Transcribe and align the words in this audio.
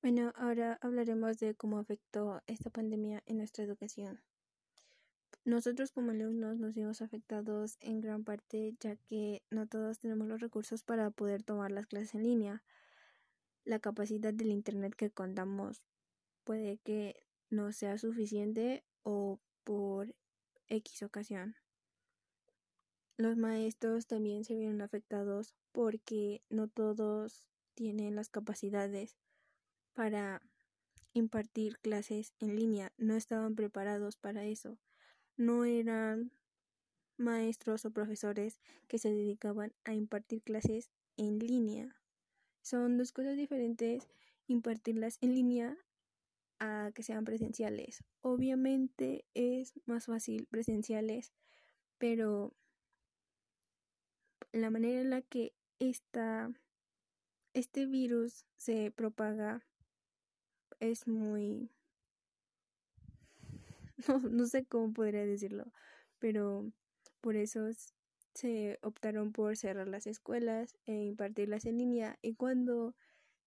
Bueno, 0.00 0.32
ahora 0.36 0.78
hablaremos 0.80 1.38
de 1.38 1.56
cómo 1.56 1.78
afectó 1.78 2.40
esta 2.46 2.70
pandemia 2.70 3.20
en 3.26 3.38
nuestra 3.38 3.64
educación. 3.64 4.20
Nosotros 5.44 5.90
como 5.90 6.12
alumnos 6.12 6.60
nos 6.60 6.74
vimos 6.74 7.02
afectados 7.02 7.78
en 7.80 8.00
gran 8.00 8.22
parte 8.22 8.76
ya 8.78 8.94
que 8.94 9.42
no 9.50 9.66
todos 9.66 9.98
tenemos 9.98 10.28
los 10.28 10.40
recursos 10.40 10.84
para 10.84 11.10
poder 11.10 11.42
tomar 11.42 11.72
las 11.72 11.88
clases 11.88 12.14
en 12.14 12.22
línea. 12.22 12.62
La 13.64 13.80
capacidad 13.80 14.32
del 14.32 14.52
Internet 14.52 14.94
que 14.94 15.10
contamos 15.10 15.84
puede 16.44 16.78
que 16.78 17.24
no 17.50 17.72
sea 17.72 17.98
suficiente 17.98 18.84
o 19.02 19.40
por 19.64 20.14
X 20.68 21.02
ocasión. 21.02 21.56
Los 23.16 23.36
maestros 23.36 24.06
también 24.06 24.44
se 24.44 24.54
vieron 24.54 24.80
afectados 24.80 25.56
porque 25.72 26.40
no 26.50 26.68
todos 26.68 27.44
tienen 27.74 28.14
las 28.14 28.28
capacidades 28.28 29.16
para 29.98 30.40
impartir 31.12 31.76
clases 31.80 32.32
en 32.38 32.54
línea, 32.54 32.92
no 32.98 33.16
estaban 33.16 33.56
preparados 33.56 34.16
para 34.16 34.44
eso, 34.44 34.78
no 35.36 35.64
eran 35.64 36.30
maestros 37.16 37.84
o 37.84 37.90
profesores 37.90 38.60
que 38.86 38.98
se 39.00 39.08
dedicaban 39.08 39.74
a 39.82 39.94
impartir 39.94 40.40
clases 40.42 40.92
en 41.16 41.40
línea. 41.40 41.96
Son 42.62 42.96
dos 42.96 43.10
cosas 43.10 43.36
diferentes 43.36 44.06
impartirlas 44.46 45.18
en 45.20 45.34
línea 45.34 45.76
a 46.60 46.92
que 46.94 47.02
sean 47.02 47.24
presenciales. 47.24 48.04
Obviamente 48.20 49.24
es 49.34 49.72
más 49.84 50.06
fácil 50.06 50.46
presenciales, 50.46 51.32
pero 51.98 52.54
la 54.52 54.70
manera 54.70 55.00
en 55.00 55.10
la 55.10 55.22
que 55.22 55.56
esta, 55.80 56.52
este 57.52 57.86
virus 57.86 58.46
se 58.56 58.92
propaga 58.92 59.64
es 60.80 61.06
muy... 61.06 61.70
No, 64.06 64.20
no 64.20 64.46
sé 64.46 64.64
cómo 64.64 64.92
podría 64.92 65.26
decirlo, 65.26 65.72
pero 66.20 66.70
por 67.20 67.34
eso 67.34 67.68
se 68.32 68.78
optaron 68.82 69.32
por 69.32 69.56
cerrar 69.56 69.88
las 69.88 70.06
escuelas 70.06 70.76
e 70.86 70.92
impartirlas 71.04 71.64
en 71.66 71.78
línea 71.78 72.16
y 72.22 72.34
cuando 72.34 72.94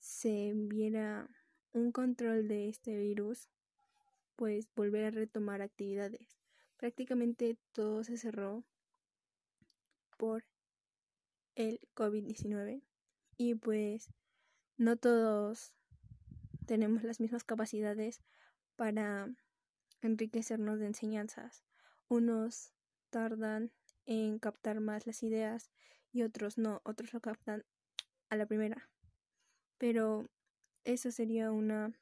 se 0.00 0.52
viera 0.54 1.28
un 1.72 1.92
control 1.92 2.48
de 2.48 2.68
este 2.68 2.96
virus, 2.98 3.48
pues 4.34 4.68
volver 4.74 5.04
a 5.04 5.10
retomar 5.10 5.62
actividades. 5.62 6.36
Prácticamente 6.76 7.56
todo 7.72 8.02
se 8.02 8.16
cerró 8.16 8.64
por 10.16 10.44
el 11.54 11.80
COVID-19 11.94 12.82
y 13.36 13.54
pues 13.54 14.10
no 14.76 14.96
todos 14.96 15.74
tenemos 16.70 17.02
las 17.02 17.18
mismas 17.18 17.42
capacidades 17.42 18.22
para 18.76 19.28
enriquecernos 20.02 20.78
de 20.78 20.86
enseñanzas. 20.86 21.64
Unos 22.06 22.72
tardan 23.10 23.72
en 24.06 24.38
captar 24.38 24.78
más 24.78 25.04
las 25.04 25.24
ideas 25.24 25.72
y 26.12 26.22
otros 26.22 26.58
no, 26.58 26.80
otros 26.84 27.12
lo 27.12 27.20
captan 27.20 27.64
a 28.28 28.36
la 28.36 28.46
primera. 28.46 28.88
Pero 29.78 30.30
eso 30.84 31.10
sería 31.10 31.50
una 31.50 31.92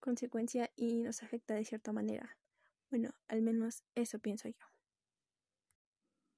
consecuencia 0.00 0.70
y 0.74 1.02
nos 1.02 1.22
afecta 1.22 1.52
de 1.52 1.66
cierta 1.66 1.92
manera. 1.92 2.38
Bueno, 2.88 3.10
al 3.28 3.42
menos 3.42 3.84
eso 3.94 4.18
pienso 4.20 4.48
yo. 4.48 4.64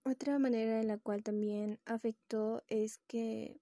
Otra 0.02 0.40
manera 0.40 0.80
en 0.80 0.88
la 0.88 0.98
cual 0.98 1.22
también 1.22 1.78
afectó 1.84 2.64
es 2.66 2.98
que 3.06 3.60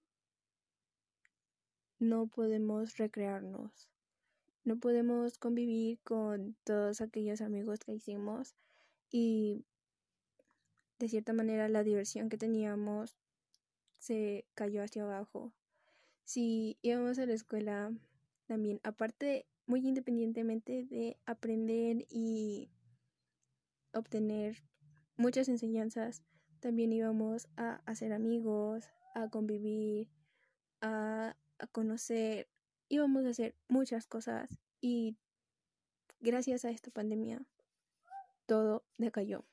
no 1.99 2.25
podemos 2.25 2.97
recrearnos 2.97 3.87
no 4.63 4.79
podemos 4.79 5.37
convivir 5.37 5.99
con 6.03 6.55
todos 6.63 7.01
aquellos 7.01 7.41
amigos 7.41 7.79
que 7.79 7.93
hicimos 7.93 8.55
y 9.09 9.65
de 10.99 11.07
cierta 11.07 11.33
manera 11.33 11.69
la 11.69 11.83
diversión 11.83 12.29
que 12.29 12.37
teníamos 12.37 13.17
se 13.97 14.45
cayó 14.53 14.83
hacia 14.83 15.03
abajo. 15.03 15.53
Si 16.23 16.77
íbamos 16.81 17.17
a 17.19 17.25
la 17.25 17.33
escuela 17.33 17.91
también, 18.47 18.79
aparte, 18.83 19.47
muy 19.65 19.87
independientemente 19.87 20.85
de 20.85 21.17
aprender 21.25 22.05
y 22.09 22.69
obtener 23.93 24.63
muchas 25.17 25.49
enseñanzas, 25.49 26.23
también 26.59 26.91
íbamos 26.91 27.47
a 27.55 27.81
hacer 27.85 28.13
amigos, 28.13 28.89
a 29.15 29.29
convivir, 29.29 30.09
a, 30.81 31.35
a 31.59 31.67
conocer 31.67 32.47
íbamos 32.89 33.25
a 33.25 33.29
hacer 33.29 33.55
muchas 33.67 34.07
cosas 34.07 34.59
y 34.81 35.15
gracias 36.19 36.65
a 36.65 36.71
esta 36.71 36.91
pandemia 36.91 37.41
todo 38.45 38.83
decayó. 38.97 39.45